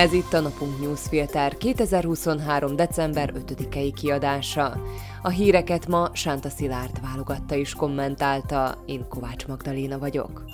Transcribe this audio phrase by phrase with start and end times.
[0.00, 2.76] Ez itt a Napunk Newsfilter 2023.
[2.76, 4.76] december 5-i kiadása.
[5.22, 10.44] A híreket ma Sánta Szilárd válogatta és kommentálta, én Kovács Magdaléna vagyok.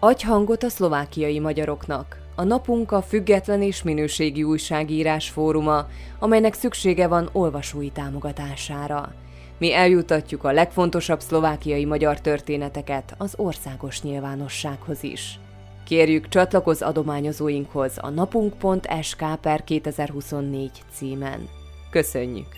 [0.00, 2.18] Adj hangot a szlovákiai magyaroknak.
[2.34, 5.86] A napunk a független és minőségi újságírás fóruma,
[6.18, 9.12] amelynek szüksége van olvasói támogatására.
[9.58, 15.40] Mi eljutatjuk a legfontosabb szlovákiai magyar történeteket az országos nyilvánossághoz is.
[15.84, 21.48] Kérjük csatlakoz adományozóinkhoz a napunk.sk per 2024 címen.
[21.90, 22.48] Köszönjük!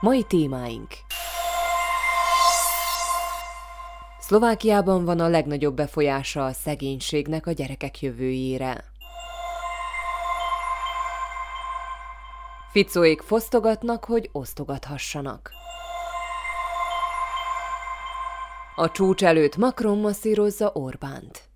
[0.00, 0.88] Mai témáink
[4.20, 8.89] Szlovákiában van a legnagyobb befolyása a szegénységnek a gyerekek jövőjére.
[12.72, 15.50] Ficóék fosztogatnak, hogy osztogathassanak.
[18.76, 21.49] A csúcs előtt Macron masszírozza Orbánt.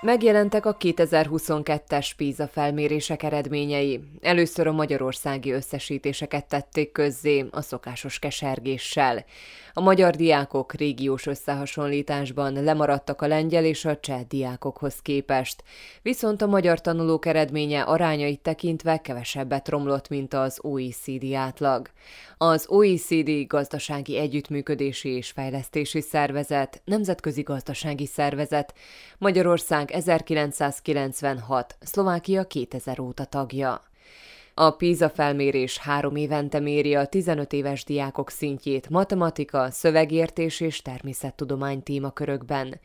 [0.00, 4.00] Megjelentek a 2022-es PISA felmérések eredményei.
[4.20, 9.24] Először a magyarországi összesítéseket tették közzé a szokásos kesergéssel.
[9.72, 15.62] A magyar diákok régiós összehasonlításban lemaradtak a lengyel és a cseh diákokhoz képest,
[16.02, 21.90] viszont a magyar tanulók eredménye arányait tekintve kevesebbet romlott, mint az OECD átlag.
[22.38, 28.74] Az OECD gazdasági együttműködési és fejlesztési szervezet, nemzetközi gazdasági szervezet,
[29.18, 33.82] Magyarország 1996, Szlovákia 2000 óta tagja.
[34.60, 41.82] A PISA felmérés három évente méri a 15 éves diákok szintjét matematika, szövegértés és természettudomány
[41.82, 42.80] témakörökben.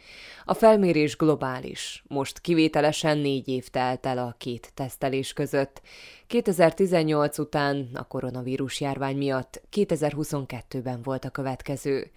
[0.46, 5.82] A felmérés globális, most kivételesen négy év telt el a két tesztelés között.
[6.28, 12.12] 2018 után a koronavírus járvány miatt 2022-ben volt a következő.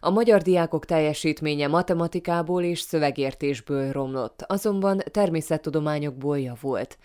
[0.00, 6.98] A magyar diákok teljesítménye matematikából és szövegértésből romlott, azonban természettudományokból javult.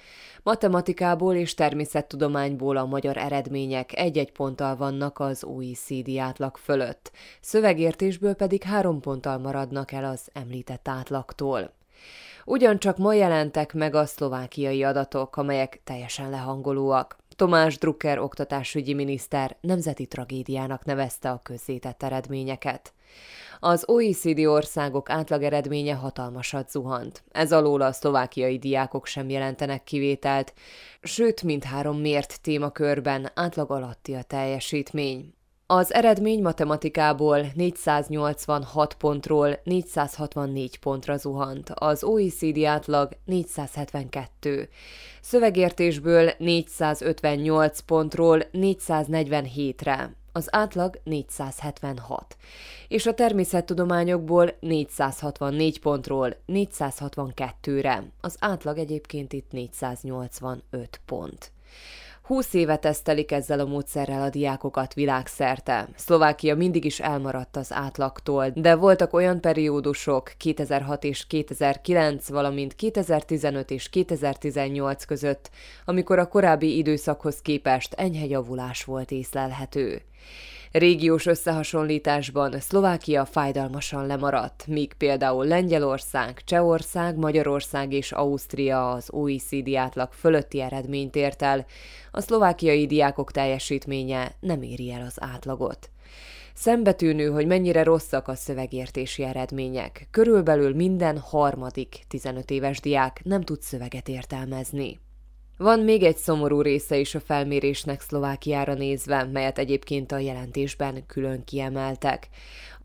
[0.43, 8.63] Matematikából és természettudományból a magyar eredmények egy-egy ponttal vannak az OECD átlag fölött, szövegértésből pedig
[8.63, 11.73] három ponttal maradnak el az említett átlagtól.
[12.45, 17.20] Ugyancsak ma jelentek meg a szlovákiai adatok, amelyek teljesen lehangolóak.
[17.41, 22.93] Tomás Drucker oktatásügyi miniszter nemzeti tragédiának nevezte a közzétett eredményeket.
[23.59, 27.23] Az OECD országok átlageredménye hatalmasat zuhant.
[27.31, 30.53] Ez alól a szlovákiai diákok sem jelentenek kivételt,
[31.01, 35.33] sőt, mindhárom mért témakörben átlag alatti a teljesítmény.
[35.73, 44.69] Az eredmény matematikából 486 pontról 464 pontra zuhant, az OECD átlag 472.
[45.21, 52.37] Szövegértésből 458 pontról 447-re, az átlag 476,
[52.87, 61.51] és a természettudományokból 464 pontról 462-re, az átlag egyébként itt 485 pont.
[62.31, 65.89] 20 éve tesztelik ezzel a módszerrel a diákokat világszerte.
[65.95, 73.71] Szlovákia mindig is elmaradt az átlagtól, de voltak olyan periódusok 2006 és 2009, valamint 2015
[73.71, 75.49] és 2018 között,
[75.85, 80.01] amikor a korábbi időszakhoz képest enyhe javulás volt észlelhető.
[80.71, 90.11] Régiós összehasonlításban Szlovákia fájdalmasan lemaradt, míg például Lengyelország, Csehország, Magyarország és Ausztria az OECD átlag
[90.11, 91.65] fölötti eredményt ért el,
[92.11, 95.89] a szlovákiai diákok teljesítménye nem éri el az átlagot.
[96.53, 100.07] Szembetűnő, hogy mennyire rosszak a szövegértési eredmények.
[100.11, 104.99] Körülbelül minden harmadik 15 éves diák nem tud szöveget értelmezni.
[105.61, 111.43] Van még egy szomorú része is a felmérésnek Szlovákiára nézve, melyet egyébként a jelentésben külön
[111.43, 112.27] kiemeltek.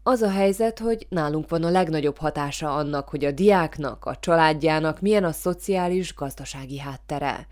[0.03, 5.00] Az a helyzet, hogy nálunk van a legnagyobb hatása annak, hogy a diáknak, a családjának
[5.00, 7.46] milyen a szociális, gazdasági háttere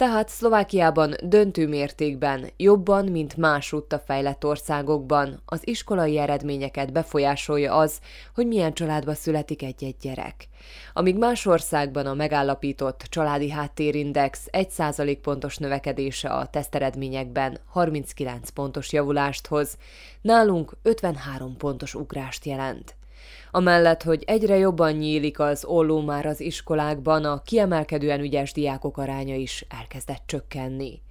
[0.00, 8.00] tehát Szlovákiában döntő mértékben, jobban, mint másutt a fejlett országokban, az iskolai eredményeket befolyásolja az,
[8.34, 10.48] hogy milyen családba születik egy-egy gyerek.
[10.92, 19.46] Amíg más országban a megállapított családi háttérindex 1% pontos növekedése a teszteredményekben 39 pontos javulást
[19.46, 19.76] hoz,
[20.20, 22.99] nálunk 53 pontos ugrást jelent.
[23.50, 29.34] Amellett, hogy egyre jobban nyílik az olló már az iskolákban, a kiemelkedően ügyes diákok aránya
[29.34, 31.02] is elkezdett csökkenni.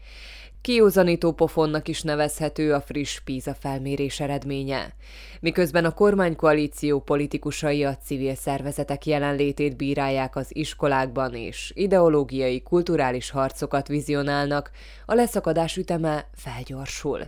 [0.62, 4.94] Kiózanító pofonnak is nevezhető a friss PISA felmérés eredménye.
[5.40, 13.88] Miközben a kormánykoalíció politikusai a civil szervezetek jelenlétét bírálják az iskolákban és ideológiai, kulturális harcokat
[13.88, 14.72] vizionálnak,
[15.06, 17.20] a leszakadás üteme felgyorsul.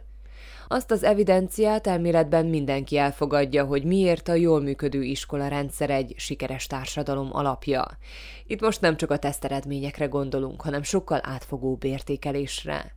[0.73, 6.67] Azt az evidenciát elméletben mindenki elfogadja, hogy miért a jól működő iskola rendszer egy sikeres
[6.67, 7.85] társadalom alapja.
[8.47, 12.95] Itt most nem csak a teszteredményekre gondolunk, hanem sokkal átfogóbb értékelésre.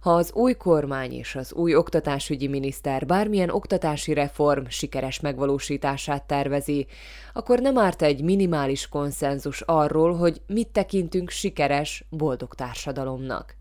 [0.00, 6.86] Ha az új kormány és az új oktatásügyi miniszter bármilyen oktatási reform sikeres megvalósítását tervezi,
[7.32, 13.56] akkor nem árt egy minimális konszenzus arról, hogy mit tekintünk sikeres, boldog társadalomnak.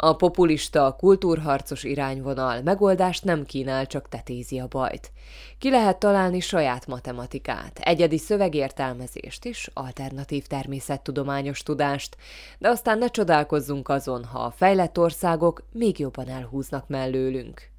[0.00, 5.12] A populista, kultúrharcos irányvonal megoldást nem kínál, csak tetézi a bajt.
[5.58, 12.16] Ki lehet találni saját matematikát, egyedi szövegértelmezést és alternatív természettudományos tudást,
[12.58, 17.70] de aztán ne csodálkozzunk azon, ha a fejlett országok még jobban elhúznak mellőlünk.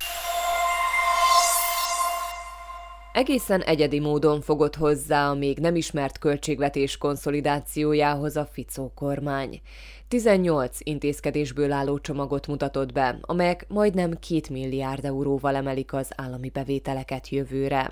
[3.13, 9.61] Egészen egyedi módon fogott hozzá a még nem ismert költségvetés konszolidációjához a Ficó kormány.
[10.09, 17.29] 18 intézkedésből álló csomagot mutatott be, amelyek majdnem 2 milliárd euróval emelik az állami bevételeket
[17.29, 17.91] jövőre.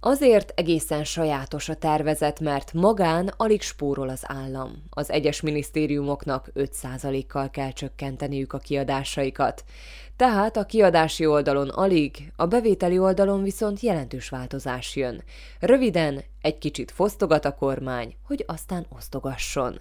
[0.00, 4.82] Azért egészen sajátos a tervezet, mert magán alig spórol az állam.
[4.90, 9.64] Az egyes minisztériumoknak 5%-kal kell csökkenteniük a kiadásaikat.
[10.16, 15.22] Tehát a kiadási oldalon alig, a bevételi oldalon viszont jelentős változás jön.
[15.60, 19.80] Röviden, egy kicsit fosztogat a kormány, hogy aztán osztogasson.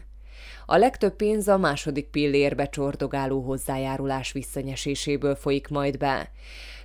[0.65, 6.31] A legtöbb pénz a második pillérbe csordogáló hozzájárulás visszanyeséséből folyik majd be.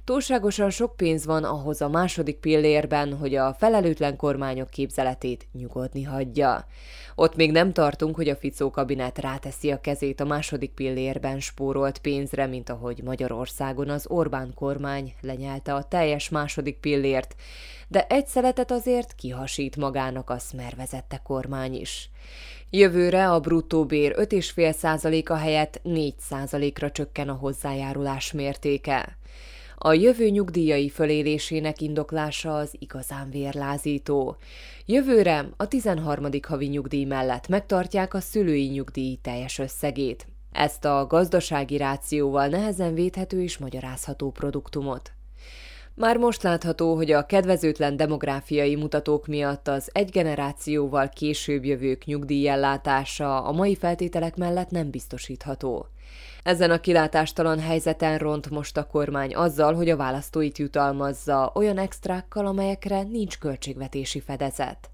[0.04, 6.66] Túlságosan sok pénz van ahhoz a második pillérben, hogy a felelőtlen kormányok képzeletét nyugodni hagyja.
[7.14, 11.98] Ott még nem tartunk, hogy a Ficó kabinet ráteszi a kezét a második pillérben spórolt
[11.98, 17.34] pénzre, mint ahogy Magyarországon az Orbán kormány lenyelte a teljes második pillért,
[17.88, 22.10] de egy szeletet azért kihasít magának a Smer vezette kormány is.
[22.76, 29.18] Jövőre a bruttó bér 5,5%-a helyett 4%-ra csökken a hozzájárulás mértéke.
[29.76, 34.36] A jövő nyugdíjai fölélésének indoklása az igazán vérlázító.
[34.86, 36.26] Jövőre a 13.
[36.42, 40.26] havi nyugdíj mellett megtartják a szülői nyugdíj teljes összegét.
[40.52, 45.13] Ezt a gazdasági rációval nehezen védhető és magyarázható produktumot.
[45.96, 53.42] Már most látható, hogy a kedvezőtlen demográfiai mutatók miatt az egy generációval később jövők nyugdíjellátása
[53.44, 55.86] a mai feltételek mellett nem biztosítható.
[56.42, 62.46] Ezen a kilátástalan helyzeten ront most a kormány azzal, hogy a választóit jutalmazza olyan extrákkal,
[62.46, 64.90] amelyekre nincs költségvetési fedezet.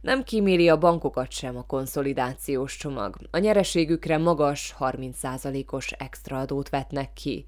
[0.00, 3.16] Nem kíméli a bankokat sem a konszolidációs csomag.
[3.30, 7.44] A nyereségükre magas 30%-os extra adót vetnek ki.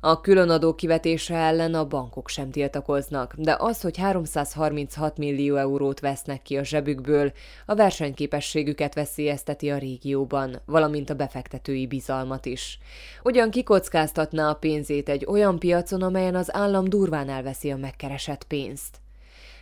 [0.00, 6.42] A különadó kivetése ellen a bankok sem tiltakoznak, de az, hogy 336 millió eurót vesznek
[6.42, 7.32] ki a zsebükből,
[7.66, 12.78] a versenyképességüket veszélyezteti a régióban, valamint a befektetői bizalmat is.
[13.22, 19.04] Ugyan kikockáztatná a pénzét egy olyan piacon, amelyen az állam durván elveszi a megkeresett pénzt.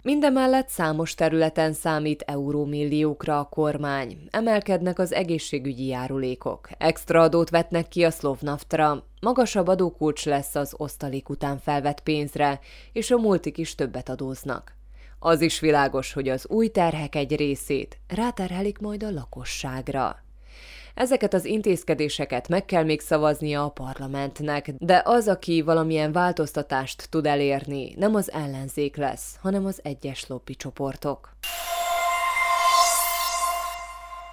[0.04, 4.18] Mindemellett számos területen számít eurómilliókra a kormány.
[4.30, 6.68] Emelkednek az egészségügyi járulékok.
[6.78, 9.04] Extra adót vetnek ki a Szlovnaftra.
[9.20, 12.60] Magasabb adókulcs lesz az osztalék után felvett pénzre,
[12.92, 14.76] és a multik is többet adóznak.
[15.18, 20.23] Az is világos, hogy az új terhek egy részét ráterhelik majd a lakosságra.
[20.94, 27.26] Ezeket az intézkedéseket meg kell még szavaznia a parlamentnek, de az, aki valamilyen változtatást tud
[27.26, 30.26] elérni, nem az ellenzék lesz, hanem az egyes
[30.56, 31.36] csoportok.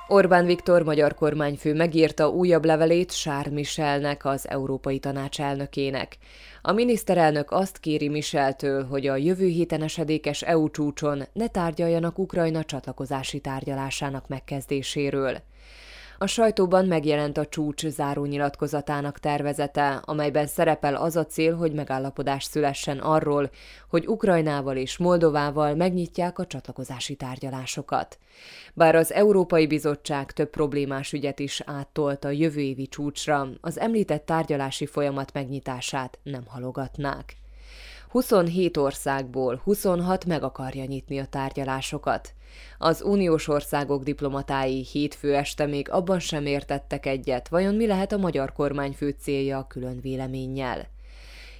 [0.07, 6.17] Orbán Viktor magyar kormányfő megírta újabb levelét Sár Michelnek, az Európai Tanács elnökének.
[6.61, 12.63] A miniszterelnök azt kéri Micheltől, hogy a jövő héten esedékes EU csúcson ne tárgyaljanak Ukrajna
[12.63, 15.37] csatlakozási tárgyalásának megkezdéséről.
[16.21, 22.43] A sajtóban megjelent a csúcs záró nyilatkozatának tervezete, amelyben szerepel az a cél, hogy megállapodás
[22.43, 23.49] szülessen arról,
[23.89, 28.17] hogy Ukrajnával és Moldovával megnyitják a csatlakozási tárgyalásokat.
[28.73, 34.25] Bár az Európai Bizottság több problémás ügyet is áttolt a jövő évi csúcsra, az említett
[34.25, 37.40] tárgyalási folyamat megnyitását nem halogatnák.
[38.11, 42.33] 27 országból 26 meg akarja nyitni a tárgyalásokat.
[42.77, 48.17] Az uniós országok diplomatái hétfő este még abban sem értettek egyet, vajon mi lehet a
[48.17, 50.87] magyar kormány fő célja a külön véleménnyel.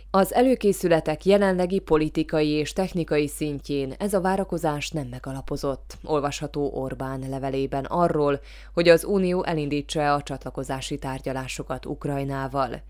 [0.09, 7.85] Az előkészületek jelenlegi politikai és technikai szintjén ez a várakozás nem megalapozott, olvasható Orbán levelében
[7.85, 8.39] arról,
[8.73, 12.81] hogy az Unió elindítsa a csatlakozási tárgyalásokat Ukrajnával.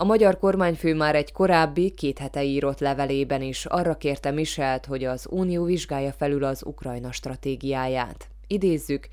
[0.00, 5.04] A magyar kormányfő már egy korábbi, két hete írott levelében is arra kérte Michelt, hogy
[5.04, 8.28] az Unió vizsgálja felül az Ukrajna stratégiáját.
[8.46, 9.08] Idézzük,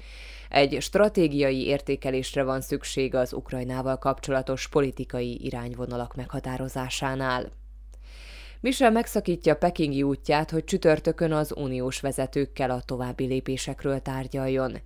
[0.50, 7.52] egy stratégiai értékelésre van szükség az Ukrajnával kapcsolatos politikai irányvonalak meghatározásánál.
[8.62, 14.78] Michel megszakítja Pekingi útját, hogy csütörtökön az uniós vezetőkkel a további lépésekről tárgyaljon.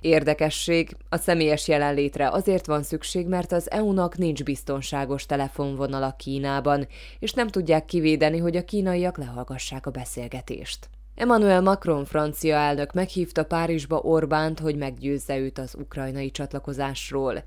[0.00, 6.86] Érdekesség, a személyes jelenlétre azért van szükség, mert az EU-nak nincs biztonságos telefonvonala Kínában,
[7.18, 10.88] és nem tudják kivédeni, hogy a kínaiak lehallgassák a beszélgetést.
[11.20, 17.42] Emmanuel Macron francia elnök meghívta Párizsba Orbánt, hogy meggyőzze őt az ukrajnai csatlakozásról.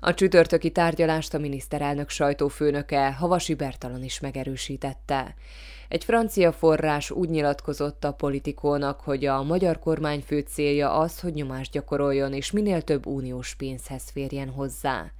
[0.00, 5.34] A csütörtöki tárgyalást a miniszterelnök sajtófőnöke Havasi Bertalan is megerősítette.
[5.88, 11.34] Egy francia forrás úgy nyilatkozott a politikónak, hogy a magyar kormány fő célja az, hogy
[11.34, 15.12] nyomást gyakoroljon és minél több uniós pénzhez férjen hozzá.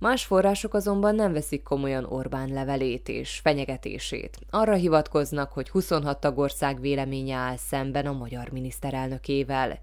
[0.00, 4.38] Más források azonban nem veszik komolyan Orbán levelét és fenyegetését.
[4.50, 9.78] Arra hivatkoznak, hogy 26 tagország véleménye áll szemben a magyar miniszterelnökével.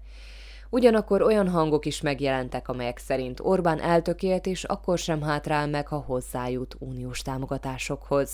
[0.70, 6.04] Ugyanakkor olyan hangok is megjelentek, amelyek szerint Orbán eltökélt és akkor sem hátrál meg, ha
[6.06, 8.30] hozzájut uniós támogatásokhoz.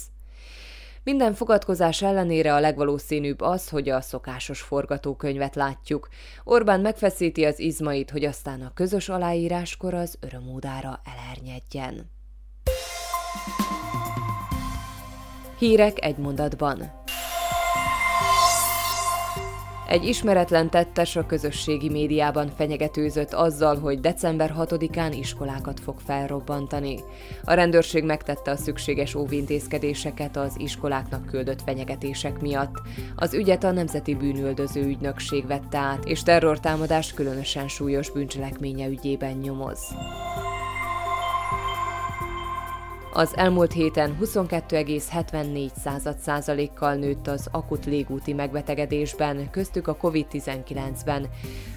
[1.05, 6.09] Minden fogadkozás ellenére a legvalószínűbb az, hogy a szokásos forgatókönyvet látjuk.
[6.45, 12.11] Orbán megfeszíti az izmait, hogy aztán a közös aláíráskor az örömódára elernyedjen.
[15.59, 17.02] Hírek egy mondatban.
[19.89, 26.99] Egy ismeretlen tettes a közösségi médiában fenyegetőzött azzal, hogy december 6-án iskolákat fog felrobbantani.
[27.45, 32.77] A rendőrség megtette a szükséges óvintézkedéseket az iskoláknak küldött fenyegetések miatt.
[33.17, 39.95] Az ügyet a Nemzeti Bűnüldöző Ügynökség vette át, és terrortámadás különösen súlyos bűncselekménye ügyében nyomoz.
[43.15, 51.29] Az elmúlt héten 22,74 százalékkal nőtt az akut légúti megbetegedésben, köztük a COVID-19-ben,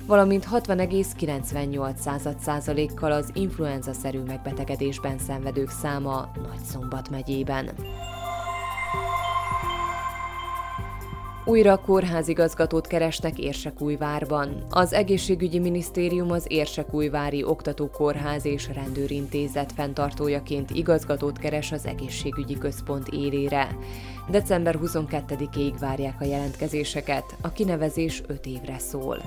[0.06, 7.70] valamint 60,98 százalékkal az influenza-szerű megbetegedésben szenvedők száma Nagyszombat megyében.
[11.48, 14.66] Újra kórházigazgatót keresnek Érsekújvárban.
[14.70, 23.78] Az egészségügyi minisztérium az Érsekújvári Oktatókórház és Rendőrintézet fenntartójaként igazgatót keres az egészségügyi központ élére.
[24.30, 29.18] December 22-ig várják a jelentkezéseket, a kinevezés 5 évre szól.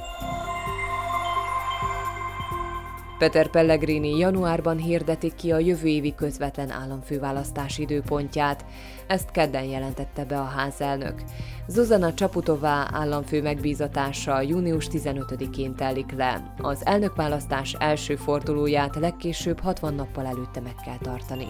[3.19, 8.65] Peter Pellegrini januárban hirdetik ki a jövő évi közvetlen államfőválasztás időpontját.
[9.07, 11.23] Ezt kedden jelentette be a házelnök.
[11.67, 16.55] Zuzana Csaputová államfő megbízatása június 15-én telik le.
[16.59, 21.47] Az elnökválasztás első fordulóját legkésőbb 60 nappal előtte meg kell tartani.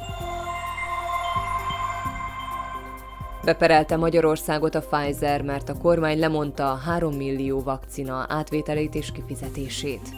[3.44, 10.08] Beperelte Magyarországot a Pfizer, mert a kormány lemondta a 3 millió vakcina átvételét és kifizetését.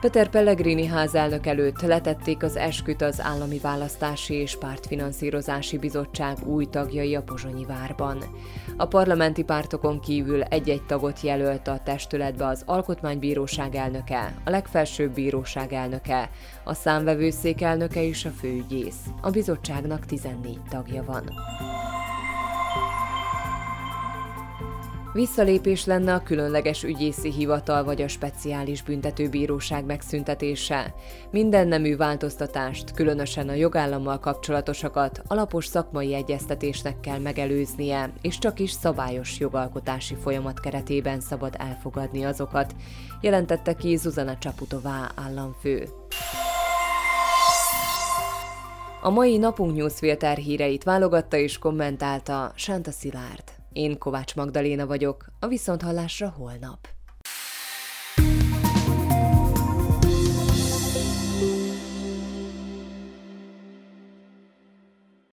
[0.00, 7.14] Peter Pellegrini házelnök előtt letették az esküt az Állami Választási és Pártfinanszírozási Bizottság új tagjai
[7.14, 8.24] a Pozsonyi várban.
[8.76, 15.72] A parlamenti pártokon kívül egy-egy tagot jelölt a testületbe az Alkotmánybíróság elnöke, a legfelsőbb bíróság
[15.72, 16.30] elnöke,
[16.64, 19.00] a számvevőszék elnöke és a főügyész.
[19.20, 21.24] A bizottságnak 14 tagja van.
[25.12, 30.94] Visszalépés lenne a különleges ügyészi hivatal vagy a speciális büntetőbíróság megszüntetése.
[31.30, 38.70] Minden nemű változtatást, különösen a jogállammal kapcsolatosakat alapos szakmai egyeztetésnek kell megelőznie, és csak is
[38.70, 42.74] szabályos jogalkotási folyamat keretében szabad elfogadni azokat,
[43.20, 45.88] jelentette ki Zuzana Csaputová államfő.
[49.02, 53.59] A mai napunk newsfilter híreit válogatta és kommentálta Sánta Szilárd.
[53.72, 56.99] Én Kovács Magdaléna vagyok, a Viszonthallásra holnap.